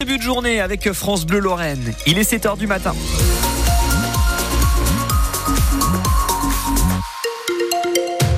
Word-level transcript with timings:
Début 0.00 0.18
de 0.18 0.22
journée 0.22 0.60
avec 0.60 0.92
France 0.92 1.26
Bleu 1.26 1.40
Lorraine. 1.40 1.92
Il 2.06 2.20
est 2.20 2.32
7h 2.32 2.56
du 2.56 2.68
matin. 2.68 2.94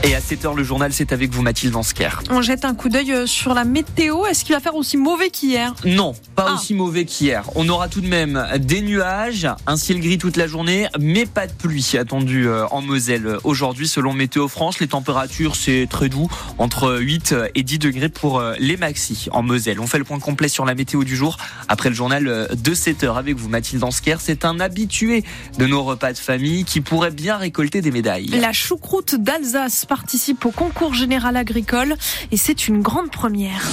Et 0.03 0.15
à 0.15 0.21
7h, 0.21 0.57
le 0.57 0.65
journal, 0.65 0.95
c'est 0.95 1.13
avec 1.13 1.31
vous, 1.31 1.43
Mathilde 1.43 1.75
Vansker. 1.75 2.23
On 2.31 2.41
jette 2.41 2.65
un 2.65 2.75
coup 2.75 2.89
d'œil 2.89 3.13
euh, 3.13 3.27
sur 3.27 3.53
la 3.53 3.65
météo. 3.65 4.25
Est-ce 4.25 4.47
qu'il 4.47 4.55
va 4.55 4.61
faire 4.61 4.75
aussi 4.75 4.97
mauvais 4.97 5.29
qu'hier? 5.29 5.75
Non, 5.85 6.15
pas 6.35 6.47
Ah. 6.49 6.55
aussi 6.55 6.73
mauvais 6.73 7.05
qu'hier. 7.05 7.45
On 7.55 7.69
aura 7.69 7.89
tout 7.89 8.01
de 8.01 8.07
même 8.07 8.43
des 8.61 8.81
nuages, 8.81 9.47
un 9.67 9.77
ciel 9.77 10.01
gris 10.01 10.17
toute 10.17 10.39
la 10.39 10.47
journée, 10.47 10.89
mais 10.99 11.27
pas 11.27 11.47
de 11.47 11.53
pluie 11.53 11.87
attendue 11.99 12.49
euh, 12.49 12.67
en 12.71 12.81
Moselle 12.81 13.37
aujourd'hui, 13.45 13.87
selon 13.87 14.15
Météo 14.15 14.49
France. 14.49 14.81
Les 14.81 14.89
températures, 14.89 15.55
c'est 15.55 15.87
très 15.91 16.09
doux, 16.09 16.29
entre 16.57 16.97
8 16.99 17.35
et 17.55 17.63
10 17.63 17.79
degrés 17.79 18.09
pour 18.09 18.39
euh, 18.39 18.55
les 18.59 18.79
maxi 18.79 19.29
en 19.33 19.43
Moselle. 19.43 19.81
On 19.81 19.87
fait 19.87 19.99
le 19.99 20.05
point 20.05 20.19
complet 20.19 20.49
sur 20.49 20.65
la 20.65 20.75
météo 20.75 21.05
du 21.05 21.15
jour 21.15 21.37
après 21.69 21.91
le 21.91 21.95
journal 21.95 22.27
euh, 22.27 22.49
de 22.49 22.75
7h 22.75 23.19
avec 23.19 23.37
vous, 23.37 23.51
Mathilde 23.51 23.83
Vansker. 23.83 24.17
C'est 24.21 24.47
un 24.47 24.61
habitué 24.61 25.25
de 25.59 25.67
nos 25.67 25.85
repas 25.85 26.15
de 26.15 26.19
famille 26.19 26.65
qui 26.65 26.81
pourrait 26.81 27.11
bien 27.11 27.37
récolter 27.37 27.83
des 27.83 27.91
médailles. 27.91 28.29
La 28.29 28.55
choucroute 28.55 29.15
d'Alsace 29.17 29.85
participe 30.01 30.47
au 30.47 30.51
concours 30.51 30.95
général 30.95 31.37
agricole 31.37 31.95
et 32.33 32.39
c'est 32.39 32.69
une 32.69 32.81
grande 32.81 33.11
première. 33.11 33.69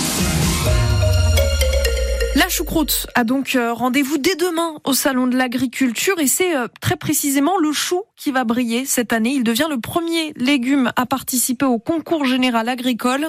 La 2.37 2.49
choucroute 2.49 3.07
a 3.15 3.23
donc 3.23 3.55
euh, 3.55 3.73
rendez-vous 3.73 4.19
dès 4.19 4.35
demain 4.35 4.75
au 4.83 4.93
salon 4.93 5.25
de 5.25 5.35
l'agriculture 5.35 6.19
et 6.19 6.27
c'est 6.27 6.55
euh, 6.55 6.67
très 6.81 6.95
précisément 6.95 7.57
le 7.57 7.71
chou 7.71 8.03
qui 8.15 8.31
va 8.31 8.43
briller 8.43 8.85
cette 8.85 9.11
année. 9.11 9.31
Il 9.31 9.43
devient 9.43 9.65
le 9.67 9.79
premier 9.79 10.33
légume 10.35 10.91
à 10.95 11.07
participer 11.07 11.65
au 11.65 11.79
concours 11.79 12.25
général 12.25 12.69
agricole. 12.69 13.25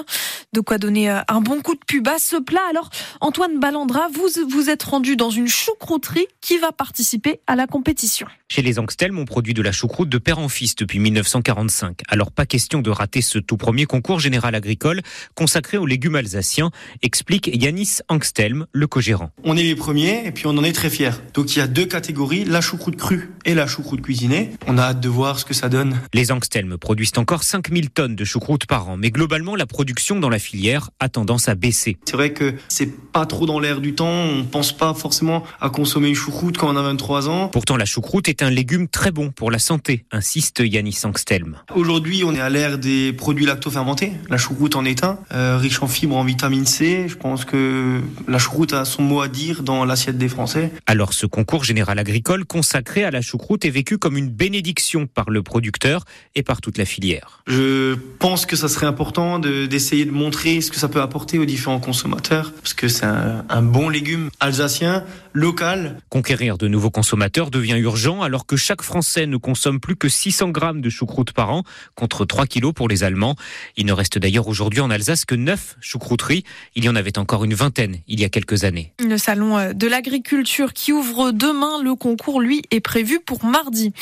De 0.53 0.61
quoi 0.61 0.77
donner 0.77 1.09
euh, 1.09 1.21
un 1.27 1.41
bon 1.41 1.61
coup 1.61 1.73
de 1.73 1.79
pub 1.87 2.07
à 2.07 2.19
ce 2.19 2.35
plat. 2.35 2.61
Alors 2.69 2.91
Antoine 3.19 3.59
Ballandra, 3.59 4.09
vous 4.13 4.27
vous 4.47 4.69
êtes 4.69 4.83
rendu 4.83 5.15
dans 5.15 5.31
une 5.31 5.47
choucrouterie 5.47 6.27
qui 6.39 6.59
va 6.59 6.71
participer 6.71 7.39
à 7.47 7.55
la 7.55 7.65
compétition. 7.65 8.27
Chez 8.47 8.61
les 8.61 8.77
Angstelm, 8.77 9.17
on 9.17 9.25
produit 9.25 9.55
de 9.55 9.61
la 9.61 9.71
choucroute 9.71 10.09
de 10.09 10.17
père 10.19 10.37
en 10.37 10.49
fils 10.49 10.75
depuis 10.75 10.99
1945. 10.99 12.01
Alors 12.07 12.31
pas 12.31 12.45
question 12.45 12.81
de 12.81 12.89
rater 12.91 13.21
ce 13.21 13.39
tout 13.39 13.57
premier 13.57 13.85
concours 13.85 14.19
général 14.19 14.53
agricole 14.53 15.01
consacré 15.33 15.77
aux 15.77 15.85
légumes 15.85 16.15
alsaciens, 16.15 16.71
explique 17.01 17.49
Yanis 17.53 17.99
Angstelm, 18.07 18.67
le 18.71 18.87
co-gérant. 18.99 19.31
On 19.45 19.55
est 19.55 19.63
les 19.63 19.75
premiers 19.75 20.25
et 20.25 20.31
puis 20.31 20.45
on 20.45 20.57
en 20.57 20.63
est 20.63 20.73
très 20.73 20.89
fiers. 20.89 21.11
Donc 21.33 21.55
il 21.55 21.59
y 21.59 21.61
a 21.61 21.67
deux 21.67 21.85
catégories, 21.85 22.43
la 22.43 22.59
choucroute 22.59 22.97
crue 22.97 23.31
et 23.45 23.53
la 23.53 23.65
choucroute 23.65 24.01
cuisinée. 24.01 24.51
On 24.67 24.77
a 24.77 24.81
hâte 24.81 24.99
de 24.99 25.07
voir 25.07 25.39
ce 25.39 25.45
que 25.45 25.53
ça 25.53 25.69
donne. 25.69 26.01
Les 26.13 26.33
Angstelm 26.33 26.77
produisent 26.77 27.13
encore 27.15 27.43
5000 27.43 27.91
tonnes 27.91 28.17
de 28.17 28.25
choucroute 28.25 28.65
par 28.65 28.89
an, 28.89 28.97
mais 28.97 29.09
globalement 29.09 29.55
la 29.55 29.65
production 29.65 30.19
dans 30.19 30.27
la 30.27 30.37
filière 30.37 30.89
a 30.99 31.07
tendance 31.07 31.47
à 31.47 31.55
baisser. 31.55 31.97
C'est 32.03 32.17
vrai 32.17 32.33
que 32.33 32.55
c'est 32.67 32.93
pas 33.13 33.25
trop 33.25 33.45
dans 33.45 33.61
l'air 33.61 33.79
du 33.79 33.95
temps, 33.95 34.25
on 34.25 34.43
pense 34.43 34.73
pas 34.73 34.93
forcément 34.93 35.43
à 35.61 35.69
consommer 35.69 36.09
une 36.09 36.15
choucroute 36.15 36.57
quand 36.57 36.67
on 36.67 36.75
a 36.75 36.81
23 36.81 37.29
ans. 37.29 37.47
Pourtant 37.47 37.77
la 37.77 37.85
choucroute 37.85 38.27
est 38.27 38.43
un 38.43 38.49
légume 38.49 38.89
très 38.89 39.11
bon 39.11 39.31
pour 39.31 39.49
la 39.49 39.59
santé, 39.59 40.03
insiste 40.11 40.59
Yanis 40.59 40.99
Angstelm. 41.05 41.55
Aujourd'hui, 41.73 42.23
on 42.25 42.35
est 42.35 42.41
à 42.41 42.49
l'ère 42.49 42.77
des 42.77 43.13
produits 43.13 43.45
lactofermentés. 43.45 44.11
La 44.29 44.37
choucroute 44.37 44.75
en 44.75 44.83
est 44.83 45.05
un, 45.05 45.19
euh, 45.33 45.57
riche 45.57 45.81
en 45.81 45.87
fibres, 45.87 46.17
en 46.17 46.25
vitamine 46.25 46.65
C. 46.65 47.05
Je 47.07 47.15
pense 47.15 47.45
que 47.45 48.01
la 48.27 48.39
choucroute 48.39 48.73
a 48.73 48.78
son 48.85 49.01
mot 49.03 49.21
à 49.21 49.27
dire 49.27 49.63
dans 49.63 49.85
l'assiette 49.85 50.17
des 50.17 50.29
Français. 50.29 50.71
Alors 50.85 51.13
ce 51.13 51.25
concours 51.25 51.63
général 51.63 51.99
agricole 51.99 52.45
consacré 52.45 53.03
à 53.03 53.11
la 53.11 53.21
choucroute 53.21 53.65
est 53.65 53.69
vécu 53.69 53.97
comme 53.97 54.17
une 54.17 54.29
bénédiction 54.29 55.07
par 55.07 55.29
le 55.29 55.43
producteur 55.43 56.05
et 56.35 56.43
par 56.43 56.61
toute 56.61 56.77
la 56.77 56.85
filière. 56.85 57.43
Je 57.47 57.95
pense 58.19 58.45
que 58.45 58.55
ça 58.55 58.67
serait 58.67 58.85
important 58.87 59.39
de- 59.39 59.65
d'essayer 59.65 60.05
de, 60.05 60.11
montrer 60.11 60.61
ce 60.61 60.71
que 60.71 60.77
ça 60.77 60.87
peut 60.87 61.01
apporter 61.01 61.39
aux 61.39 61.45
différents 61.45 61.79
consommateurs, 61.79 62.51
parce 62.53 62.73
que 62.73 62.87
c'est 62.87 63.05
un, 63.05 63.45
un 63.49 63.61
bon 63.61 63.89
légume 63.89 64.29
alsacien, 64.39 65.03
local. 65.33 65.97
Conquérir 66.09 66.57
de 66.57 66.67
nouveaux 66.67 66.89
consommateurs 66.89 67.51
devient 67.51 67.77
urgent 67.77 68.21
alors 68.21 68.45
que 68.45 68.55
chaque 68.57 68.81
Français 68.81 69.25
ne 69.27 69.37
consomme 69.37 69.79
plus 69.79 69.95
que 69.95 70.09
600 70.09 70.49
grammes 70.49 70.81
de 70.81 70.89
choucroute 70.89 71.31
par 71.33 71.51
an 71.51 71.63
contre 71.95 72.25
3 72.25 72.45
kilos 72.47 72.73
pour 72.73 72.87
les 72.87 73.03
Allemands. 73.03 73.35
Il 73.77 73.85
ne 73.85 73.93
reste 73.93 74.17
d'ailleurs 74.17 74.47
aujourd'hui 74.47 74.79
en 74.81 74.89
Alsace 74.89 75.25
que 75.25 75.35
9 75.35 75.77
choucrouteries. 75.81 76.43
Il 76.75 76.83
y 76.83 76.89
en 76.89 76.95
avait 76.95 77.17
encore 77.17 77.43
une 77.43 77.53
vingtaine 77.53 77.97
il 78.07 78.19
y 78.19 78.25
a 78.25 78.29
quelques 78.29 78.63
années. 78.63 78.68
Le 78.99 79.17
salon 79.17 79.57
euh, 79.57 79.73
de 79.73 79.87
l'agriculture 79.87 80.73
qui 80.73 80.93
ouvre 80.93 81.31
demain, 81.31 81.81
le 81.81 81.95
concours, 81.95 82.41
lui, 82.41 82.61
est 82.71 82.79
prévu 82.79 83.19
pour 83.19 83.45
mardi. 83.45 83.93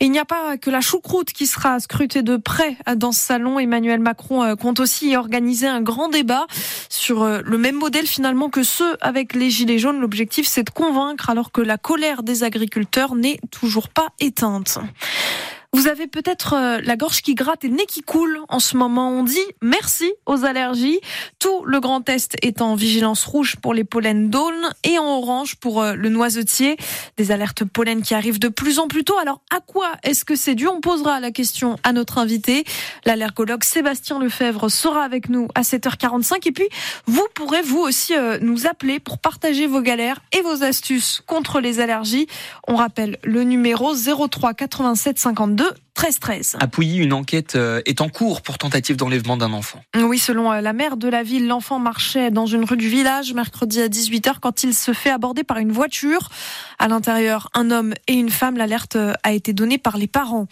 Et 0.00 0.06
il 0.06 0.10
n'y 0.10 0.18
a 0.18 0.24
pas 0.24 0.56
que 0.56 0.70
la 0.70 0.80
choucroute 0.80 1.32
qui 1.32 1.46
sera 1.46 1.80
scrutée 1.80 2.22
de 2.22 2.36
près 2.36 2.76
dans 2.96 3.12
ce 3.12 3.20
salon. 3.20 3.58
Emmanuel 3.58 4.00
Macron 4.00 4.42
euh, 4.42 4.54
compte 4.54 4.80
aussi 4.80 5.10
y 5.10 5.16
organiser 5.16 5.66
un 5.66 5.80
grand 5.80 6.08
débat 6.08 6.46
sur 6.88 7.22
euh, 7.22 7.40
le 7.44 7.58
même 7.58 7.76
modèle 7.76 8.06
finalement 8.06 8.48
que 8.48 8.62
ceux 8.62 8.96
avec 9.00 9.34
les 9.34 9.50
Gilets 9.50 9.78
jaunes. 9.78 10.00
L'objectif, 10.00 10.46
c'est 10.46 10.64
de 10.64 10.70
convaincre 10.70 11.30
alors 11.30 11.52
que 11.52 11.60
la 11.60 11.78
colère 11.78 12.22
des 12.22 12.42
agriculteurs 12.42 13.14
n'est 13.14 13.40
toujours 13.50 13.88
pas 13.88 14.08
éteinte. 14.20 14.78
Vous 15.76 15.88
avez 15.88 16.06
peut-être 16.06 16.54
euh, 16.54 16.80
la 16.82 16.96
gorge 16.96 17.20
qui 17.20 17.34
gratte 17.34 17.62
et 17.62 17.68
le 17.68 17.74
nez 17.76 17.84
qui 17.84 18.00
coule 18.00 18.40
en 18.48 18.60
ce 18.60 18.78
moment. 18.78 19.10
On 19.10 19.22
dit 19.22 19.44
merci 19.60 20.10
aux 20.24 20.46
allergies. 20.46 21.00
Tout 21.38 21.66
le 21.66 21.80
Grand 21.80 22.08
Est 22.08 22.34
est 22.40 22.62
en 22.62 22.76
vigilance 22.76 23.26
rouge 23.26 23.56
pour 23.60 23.74
les 23.74 23.84
pollens 23.84 24.30
d'aulne 24.30 24.70
et 24.84 24.98
en 24.98 25.04
orange 25.04 25.56
pour 25.56 25.82
euh, 25.82 25.92
le 25.92 26.08
noisetier. 26.08 26.78
Des 27.18 27.30
alertes 27.30 27.64
pollen 27.64 28.00
qui 28.00 28.14
arrivent 28.14 28.38
de 28.38 28.48
plus 28.48 28.78
en 28.78 28.88
plus 28.88 29.04
tôt. 29.04 29.18
Alors 29.18 29.42
à 29.54 29.60
quoi 29.60 29.88
est-ce 30.02 30.24
que 30.24 30.34
c'est 30.34 30.54
dû? 30.54 30.66
On 30.66 30.80
posera 30.80 31.20
la 31.20 31.30
question 31.30 31.76
à 31.82 31.92
notre 31.92 32.16
invité. 32.16 32.64
L'allergologue 33.04 33.62
Sébastien 33.62 34.18
Lefebvre 34.18 34.70
sera 34.70 35.04
avec 35.04 35.28
nous 35.28 35.46
à 35.54 35.60
7h45. 35.60 36.48
Et 36.48 36.52
puis 36.52 36.68
vous 37.04 37.26
pourrez 37.34 37.60
vous 37.60 37.80
aussi 37.80 38.16
euh, 38.16 38.38
nous 38.40 38.66
appeler 38.66 38.98
pour 38.98 39.18
partager 39.18 39.66
vos 39.66 39.82
galères 39.82 40.20
et 40.32 40.40
vos 40.40 40.64
astuces 40.64 41.22
contre 41.26 41.60
les 41.60 41.80
allergies. 41.80 42.28
On 42.66 42.76
rappelle 42.76 43.18
le 43.24 43.44
numéro 43.44 43.92
03 43.94 44.54
87 44.54 45.18
52 45.18 45.65
13 45.94 46.18
13. 46.20 46.56
À 46.60 46.66
Pouilly, 46.66 46.98
une 46.98 47.14
enquête 47.14 47.56
euh, 47.56 47.80
est 47.86 48.00
en 48.02 48.08
cours 48.08 48.42
pour 48.42 48.58
tentative 48.58 48.96
d'enlèvement 48.96 49.36
d'un 49.38 49.52
enfant. 49.52 49.80
Oui, 49.96 50.18
selon 50.18 50.52
euh, 50.52 50.60
la 50.60 50.74
maire 50.74 50.96
de 50.98 51.08
la 51.08 51.22
ville, 51.22 51.46
l'enfant 51.46 51.78
marchait 51.78 52.30
dans 52.30 52.44
une 52.44 52.64
rue 52.64 52.76
du 52.76 52.88
village 52.88 53.32
mercredi 53.32 53.80
à 53.80 53.88
18h 53.88 54.34
quand 54.40 54.62
il 54.62 54.74
se 54.74 54.92
fait 54.92 55.10
aborder 55.10 55.42
par 55.42 55.56
une 55.56 55.72
voiture. 55.72 56.28
À 56.78 56.88
l'intérieur, 56.88 57.48
un 57.54 57.70
homme 57.70 57.94
et 58.08 58.14
une 58.14 58.30
femme. 58.30 58.58
L'alerte 58.58 58.96
euh, 58.96 59.14
a 59.22 59.32
été 59.32 59.52
donnée 59.52 59.78
par 59.78 59.96
les 59.96 60.06
parents. 60.06 60.48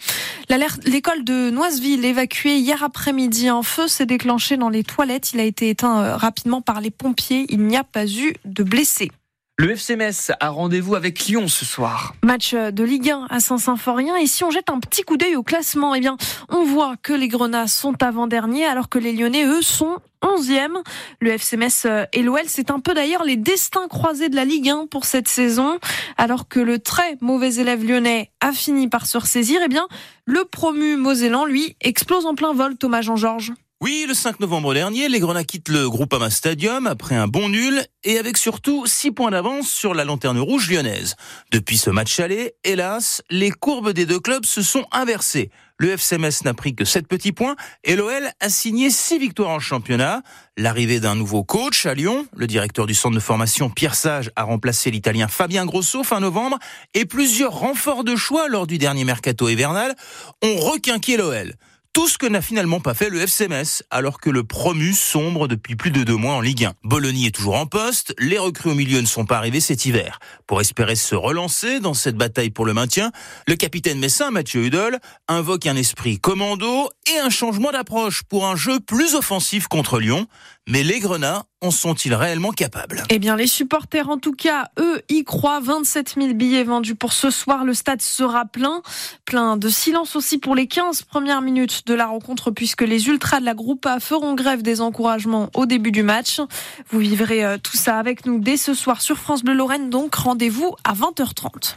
L'école 0.85 1.23
de 1.23 1.51
Noiseville, 1.51 2.05
évacuée 2.05 2.57
hier 2.57 2.83
après-midi, 2.83 3.47
un 3.47 3.63
feu 3.63 3.87
s'est 3.87 4.05
déclenché 4.05 4.57
dans 4.57 4.69
les 4.69 4.83
toilettes. 4.83 5.33
Il 5.33 5.39
a 5.39 5.43
été 5.43 5.69
éteint 5.69 6.17
rapidement 6.17 6.61
par 6.61 6.81
les 6.81 6.91
pompiers. 6.91 7.45
Il 7.49 7.61
n'y 7.61 7.77
a 7.77 7.83
pas 7.83 8.07
eu 8.07 8.33
de 8.45 8.63
blessés. 8.63 9.11
Le 9.57 9.71
FC 9.71 9.95
Metz 9.95 10.33
a 10.41 10.49
rendez-vous 10.49 10.95
avec 10.95 11.27
Lyon 11.27 11.47
ce 11.47 11.63
soir. 11.63 12.13
Match 12.25 12.53
de 12.53 12.83
Ligue 12.83 13.11
1 13.11 13.27
à 13.29 13.39
Saint-Symphorien. 13.39 14.17
Et 14.17 14.27
si 14.27 14.43
on 14.43 14.51
jette 14.51 14.69
un 14.69 14.81
petit 14.81 15.03
coup 15.03 15.15
d'œil 15.15 15.37
au 15.37 15.43
classement, 15.43 15.95
eh 15.95 16.01
bien, 16.01 16.17
on 16.49 16.65
voit 16.65 16.95
que 17.01 17.13
les 17.13 17.29
Grenats 17.29 17.67
sont 17.67 18.03
avant-derniers, 18.03 18.65
alors 18.65 18.89
que 18.89 18.99
les 18.99 19.13
Lyonnais, 19.13 19.45
eux, 19.45 19.61
sont 19.61 19.95
11e. 20.21 20.83
Le 21.21 21.31
FC 21.31 21.55
Metz 21.55 21.87
et 22.11 22.21
l'OL, 22.21 22.41
c'est 22.47 22.69
un 22.69 22.81
peu 22.81 22.93
d'ailleurs 22.93 23.23
les 23.23 23.37
destins 23.37 23.87
croisés 23.87 24.27
de 24.27 24.35
la 24.35 24.43
Ligue 24.43 24.67
1 24.67 24.87
pour 24.87 25.05
cette 25.05 25.29
saison. 25.29 25.79
Alors 26.17 26.49
que 26.49 26.59
le 26.59 26.79
très 26.79 27.15
mauvais 27.21 27.55
élève 27.55 27.81
lyonnais 27.81 28.31
a 28.41 28.51
fini 28.51 28.89
par 28.89 29.05
se 29.05 29.17
ressaisir, 29.17 29.61
eh 29.63 29.69
bien, 29.69 29.87
le 30.25 30.43
promu 30.43 30.97
Mosellan, 30.97 31.45
lui, 31.45 31.77
explose 31.79 32.25
en 32.25 32.35
plein 32.35 32.51
vol, 32.51 32.75
Thomas 32.75 33.03
Jean-Georges. 33.03 33.53
Oui, 33.81 34.05
le 34.07 34.13
5 34.13 34.39
novembre 34.39 34.73
dernier, 34.73 35.09
les 35.09 35.19
Grenats 35.19 35.43
quittent 35.43 35.67
le 35.67 35.89
Groupama 35.89 36.29
Stadium 36.29 36.87
après 36.87 37.15
un 37.15 37.27
bon 37.27 37.49
nul 37.49 37.83
et 38.05 38.17
avec 38.17 38.37
surtout 38.37 38.85
6 38.85 39.11
points 39.11 39.31
d'avance 39.31 39.67
sur 39.67 39.93
la 39.93 40.05
lanterne 40.05 40.39
rouge 40.39 40.71
lyonnaise. 40.71 41.17
Depuis 41.51 41.77
ce 41.77 41.89
match 41.89 42.21
aller, 42.21 42.53
hélas, 42.63 43.21
les 43.29 43.51
courbes 43.51 43.91
des 43.91 44.05
deux 44.05 44.21
clubs 44.21 44.45
se 44.45 44.61
sont 44.61 44.85
inversées. 44.93 45.49
Le 45.77 45.89
FC 45.89 46.17
Metz 46.17 46.45
n'a 46.45 46.53
pris 46.53 46.73
que 46.73 46.85
7 46.85 47.05
petits 47.05 47.33
points 47.33 47.57
et 47.83 47.97
l'OL 47.97 48.29
a 48.39 48.49
signé 48.49 48.89
6 48.89 49.19
victoires 49.19 49.49
en 49.49 49.59
championnat. 49.59 50.21
L'arrivée 50.55 51.01
d'un 51.01 51.15
nouveau 51.15 51.43
coach 51.43 51.85
à 51.85 51.93
Lyon, 51.93 52.27
le 52.33 52.47
directeur 52.47 52.85
du 52.85 52.93
centre 52.93 53.15
de 53.15 53.19
formation 53.19 53.69
Pierre 53.69 53.95
Sage 53.95 54.31
a 54.37 54.43
remplacé 54.43 54.89
l'italien 54.89 55.27
Fabien 55.27 55.65
Grosso 55.65 56.01
fin 56.05 56.21
novembre 56.21 56.59
et 56.93 57.03
plusieurs 57.03 57.51
renforts 57.51 58.05
de 58.05 58.15
choix 58.15 58.47
lors 58.47 58.67
du 58.67 58.77
dernier 58.77 59.03
mercato 59.03 59.49
hivernal 59.49 59.95
ont 60.41 60.55
requinqué 60.55 61.17
l'OL. 61.17 61.55
Tout 61.95 62.09
ce 62.09 62.17
que 62.17 62.25
n'a 62.25 62.41
finalement 62.41 62.81
pas 62.81 62.93
fait 62.93 63.09
le 63.09 63.21
FC 63.21 63.47
Metz, 63.47 63.81
alors 63.89 64.19
que 64.19 64.29
le 64.29 64.43
promu 64.43 64.91
sombre 64.91 65.47
depuis 65.47 65.77
plus 65.77 65.91
de 65.91 66.03
deux 66.03 66.17
mois 66.17 66.33
en 66.33 66.41
Ligue 66.41 66.65
1. 66.65 66.73
Bologna 66.83 67.27
est 67.27 67.33
toujours 67.33 67.55
en 67.55 67.67
poste, 67.67 68.13
les 68.19 68.37
recrues 68.37 68.71
au 68.71 68.75
milieu 68.75 68.99
ne 68.99 69.05
sont 69.05 69.23
pas 69.23 69.37
arrivées 69.37 69.61
cet 69.61 69.85
hiver. 69.85 70.19
Pour 70.45 70.59
espérer 70.59 70.97
se 70.97 71.15
relancer 71.15 71.79
dans 71.79 71.93
cette 71.93 72.17
bataille 72.17 72.49
pour 72.49 72.65
le 72.65 72.73
maintien, 72.73 73.13
le 73.47 73.55
capitaine 73.55 73.97
messin 73.97 74.29
Mathieu 74.29 74.65
Hudol 74.65 74.99
invoque 75.29 75.67
un 75.67 75.77
esprit 75.77 76.19
commando 76.19 76.89
et 77.09 77.17
un 77.17 77.29
changement 77.29 77.71
d'approche 77.71 78.23
pour 78.23 78.45
un 78.45 78.57
jeu 78.57 78.81
plus 78.81 79.15
offensif 79.15 79.69
contre 79.69 79.97
Lyon. 79.97 80.27
Mais 80.67 80.83
les 80.83 80.99
Grenats 80.99 81.45
sont-ils 81.71 82.13
réellement 82.13 82.51
capables? 82.51 83.03
Eh 83.09 83.19
bien, 83.19 83.35
les 83.35 83.47
supporters, 83.47 84.09
en 84.09 84.17
tout 84.17 84.33
cas, 84.33 84.69
eux, 84.79 85.01
y 85.09 85.23
croient. 85.23 85.59
27 85.59 86.15
000 86.17 86.33
billets 86.33 86.63
vendus 86.63 86.95
pour 86.95 87.13
ce 87.13 87.29
soir. 87.29 87.63
Le 87.65 87.73
stade 87.73 88.01
sera 88.01 88.45
plein. 88.45 88.81
Plein 89.25 89.57
de 89.57 89.69
silence 89.69 90.15
aussi 90.15 90.37
pour 90.37 90.55
les 90.55 90.67
15 90.67 91.03
premières 91.03 91.41
minutes 91.41 91.87
de 91.87 91.93
la 91.93 92.07
rencontre, 92.07 92.51
puisque 92.51 92.81
les 92.81 93.07
ultras 93.07 93.39
de 93.39 93.45
la 93.45 93.53
groupe 93.53 93.85
A 93.85 93.99
feront 93.99 94.33
grève 94.35 94.61
des 94.61 94.81
encouragements 94.81 95.49
au 95.53 95.65
début 95.65 95.91
du 95.91 96.03
match. 96.03 96.41
Vous 96.89 96.99
vivrez 96.99 97.43
euh, 97.43 97.57
tout 97.61 97.77
ça 97.77 97.97
avec 97.97 98.25
nous 98.25 98.39
dès 98.39 98.57
ce 98.57 98.73
soir 98.73 99.01
sur 99.01 99.17
France 99.17 99.43
Bleu 99.43 99.53
Lorraine. 99.53 99.89
Donc, 99.89 100.15
rendez-vous 100.15 100.75
à 100.83 100.93
20h30. 100.93 101.75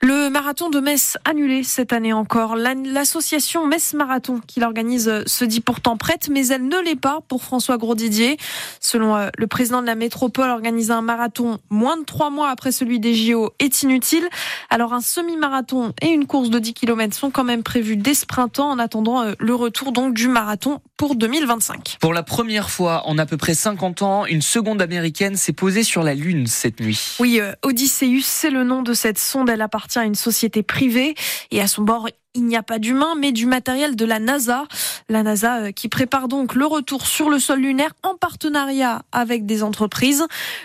Le 0.00 0.28
marathon 0.28 0.70
de 0.70 0.80
Metz 0.80 1.16
annulé 1.24 1.62
cette 1.62 1.92
année 1.92 2.12
encore. 2.12 2.56
L'association 2.56 3.66
Metz 3.66 3.94
Marathon 3.94 4.40
qui 4.46 4.60
l'organise 4.60 5.24
se 5.26 5.44
dit 5.44 5.60
pourtant 5.60 5.96
prête, 5.96 6.28
mais 6.28 6.48
elle 6.48 6.66
ne 6.66 6.78
l'est 6.78 7.00
pas 7.00 7.20
pour 7.28 7.42
François 7.42 7.78
Grosdidier. 7.78 8.36
Selon 8.80 9.13
euh, 9.14 9.28
le 9.36 9.46
président 9.46 9.80
de 9.80 9.86
la 9.86 9.94
métropole, 9.94 10.50
organiser 10.50 10.92
un 10.92 11.02
marathon 11.02 11.58
moins 11.70 11.96
de 11.96 12.04
trois 12.04 12.30
mois 12.30 12.50
après 12.50 12.72
celui 12.72 13.00
des 13.00 13.14
JO 13.14 13.52
est 13.58 13.82
inutile. 13.82 14.28
Alors 14.70 14.92
un 14.92 15.00
semi-marathon 15.00 15.92
et 16.02 16.08
une 16.08 16.26
course 16.26 16.50
de 16.50 16.58
10 16.58 16.74
km 16.74 17.16
sont 17.16 17.30
quand 17.30 17.44
même 17.44 17.62
prévus 17.62 17.96
dès 17.96 18.14
ce 18.14 18.26
printemps 18.26 18.70
en 18.70 18.78
attendant 18.78 19.22
euh, 19.22 19.32
le 19.38 19.54
retour 19.54 19.92
donc 19.92 20.14
du 20.14 20.28
marathon 20.28 20.80
pour 20.96 21.16
2025. 21.16 21.98
Pour 22.00 22.12
la 22.12 22.22
première 22.22 22.70
fois 22.70 23.02
en 23.06 23.18
à 23.18 23.26
peu 23.26 23.36
près 23.36 23.54
50 23.54 24.02
ans, 24.02 24.26
une 24.26 24.42
seconde 24.42 24.82
américaine 24.82 25.36
s'est 25.36 25.52
posée 25.52 25.82
sur 25.82 26.02
la 26.02 26.14
Lune 26.14 26.46
cette 26.46 26.80
nuit. 26.80 27.16
Oui, 27.20 27.38
euh, 27.40 27.52
Odysseus, 27.62 28.22
c'est 28.22 28.50
le 28.50 28.64
nom 28.64 28.82
de 28.82 28.94
cette 28.94 29.18
sonde. 29.18 29.48
Elle 29.48 29.62
appartient 29.62 29.98
à 29.98 30.04
une 30.04 30.14
société 30.14 30.62
privée 30.62 31.14
et 31.50 31.60
à 31.60 31.66
son 31.66 31.82
bord, 31.82 32.08
il 32.34 32.46
n'y 32.46 32.56
a 32.56 32.62
pas 32.62 32.78
d'humain, 32.78 33.14
mais 33.18 33.32
du 33.32 33.46
matériel 33.46 33.96
de 33.96 34.04
la 34.04 34.18
NASA. 34.18 34.66
La 35.08 35.22
NASA 35.22 35.62
euh, 35.62 35.72
qui 35.72 35.88
prépare 35.88 36.28
donc 36.28 36.54
le 36.54 36.66
retour 36.66 37.06
sur 37.06 37.30
le 37.30 37.38
sol 37.38 37.60
lunaire 37.60 37.92
en 38.02 38.16
partenariat 38.16 39.02
avec 39.12 39.46
des 39.46 39.62
entreprises. 39.62 40.24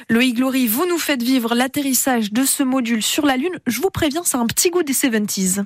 Le 0.10 0.20
Glory, 0.20 0.68
vous 0.68 0.86
nous 0.86 0.98
faites 0.98 1.24
vivre 1.24 1.56
l'atterrissage 1.56 2.32
de 2.32 2.44
ce 2.44 2.64
module 2.64 3.04
sur 3.04 3.26
la 3.26 3.38
Lune. 3.38 3.60
Je 3.68 3.82
vous 3.82 3.90
préviens, 3.90 4.22
c'est 4.24 4.38
un 4.38 4.48
petit 4.48 4.70
goût 4.70 4.84
des 4.84 4.94
70s. 4.94 5.64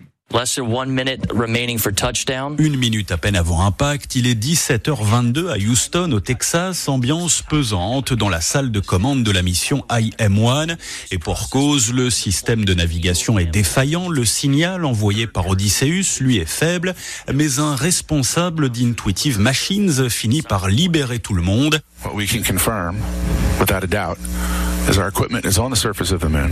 Une 2.57 2.75
minute 2.75 3.11
à 3.11 3.17
peine 3.17 3.35
avant 3.35 3.63
impact, 3.63 4.15
il 4.15 4.25
est 4.25 4.33
17h22 4.33 5.49
à 5.49 5.57
Houston, 5.57 6.11
au 6.11 6.19
Texas, 6.19 6.89
ambiance 6.89 7.43
pesante 7.43 8.13
dans 8.13 8.29
la 8.29 8.41
salle 8.41 8.71
de 8.71 8.79
commande 8.79 9.23
de 9.23 9.29
la 9.29 9.43
mission 9.43 9.85
IM-1. 9.89 10.75
Et 11.11 11.19
pour 11.19 11.51
cause, 11.51 11.93
le 11.93 12.09
système 12.09 12.65
de 12.65 12.73
navigation 12.73 13.37
est 13.37 13.45
défaillant, 13.45 14.09
le 14.09 14.25
signal 14.25 14.85
envoyé 14.85 15.27
par 15.27 15.47
Odysseus, 15.47 16.19
lui, 16.19 16.37
est 16.37 16.49
faible, 16.49 16.95
mais 17.31 17.59
un 17.59 17.75
responsable 17.75 18.69
d'Intuitive 18.69 19.39
Machines 19.39 20.09
finit 20.09 20.41
par 20.41 20.67
libérer 20.67 21.19
tout 21.19 21.35
le 21.35 21.43
monde. 21.43 21.79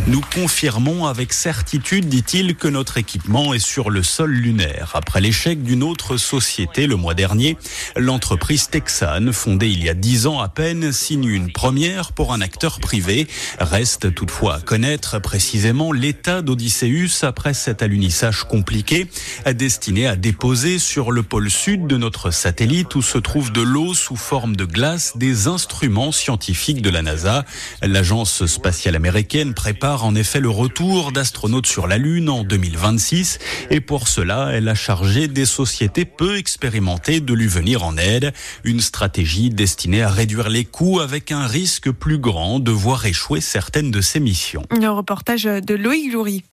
Nous 0.07 0.21
confirmons 0.33 1.05
avec 1.05 1.33
certitude, 1.33 2.07
dit-il, 2.07 2.55
que 2.55 2.69
notre 2.69 2.97
équipement 2.97 3.53
est 3.53 3.59
sur 3.59 3.89
le 3.89 4.03
sol 4.03 4.31
lunaire. 4.31 4.91
Après 4.93 5.19
l'échec 5.19 5.61
d'une 5.61 5.83
autre 5.83 6.15
société 6.15 6.87
le 6.87 6.95
mois 6.95 7.13
dernier, 7.13 7.57
l'entreprise 7.97 8.69
Texan, 8.69 9.33
fondée 9.33 9.69
il 9.69 9.83
y 9.83 9.89
a 9.89 9.93
dix 9.93 10.27
ans 10.27 10.39
à 10.39 10.47
peine, 10.47 10.93
signe 10.93 11.25
une 11.25 11.51
première 11.51 12.13
pour 12.13 12.31
un 12.31 12.39
acteur 12.39 12.79
privé. 12.79 13.27
Reste 13.59 14.15
toutefois 14.15 14.55
à 14.55 14.61
connaître 14.61 15.19
précisément 15.19 15.91
l'état 15.91 16.41
d'Odysseus 16.41 17.23
après 17.23 17.53
cet 17.53 17.83
alunissage 17.83 18.45
compliqué, 18.45 19.07
destiné 19.53 20.07
à 20.07 20.15
déposer 20.15 20.79
sur 20.79 21.11
le 21.11 21.21
pôle 21.21 21.49
sud 21.49 21.85
de 21.85 21.97
notre 21.97 22.31
satellite 22.31 22.95
où 22.95 23.01
se 23.01 23.17
trouve 23.17 23.51
de 23.51 23.61
l'eau 23.61 23.93
sous 23.93 24.15
forme 24.15 24.55
de 24.55 24.63
glace 24.65 25.17
des 25.17 25.47
instruments 25.47 26.13
scientifiques 26.13 26.81
de 26.81 26.89
la 26.89 27.01
NASA. 27.01 27.43
L'agence 27.81 28.20
l'agence 28.21 28.45
spatiale 28.45 28.95
américaine 28.95 29.55
prépare 29.55 30.05
en 30.05 30.13
effet 30.13 30.39
le 30.39 30.49
retour 30.49 31.11
d'astronautes 31.11 31.65
sur 31.65 31.87
la 31.87 31.97
Lune 31.97 32.29
en 32.29 32.43
2026 32.43 33.39
et 33.71 33.81
pour 33.81 34.07
cela, 34.07 34.51
elle 34.53 34.69
a 34.69 34.75
chargé 34.75 35.27
des 35.27 35.45
sociétés 35.45 36.05
peu 36.05 36.37
expérimentées 36.37 37.19
de 37.19 37.33
lui 37.33 37.47
venir 37.47 37.83
en 37.83 37.97
aide. 37.97 38.31
Une 38.63 38.79
stratégie 38.79 39.49
destinée 39.49 40.03
à 40.03 40.09
réduire 40.09 40.49
les 40.49 40.65
coûts 40.65 40.99
avec 40.99 41.31
un 41.31 41.47
risque 41.47 41.89
plus 41.89 42.19
grand 42.19 42.59
de 42.59 42.69
voir 42.69 43.07
échouer 43.07 43.41
certaines 43.41 43.89
de 43.89 44.01
ses 44.01 44.19
missions. 44.19 44.67
Le 44.69 44.89
reportage 44.89 45.45
de 45.45 45.73
Loïc 45.73 46.13
Loury. 46.13 46.43